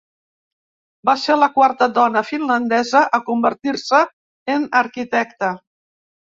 [1.09, 4.03] Va ser la quarta dona finlandesa a convertir-se
[4.57, 5.55] en arquitecta.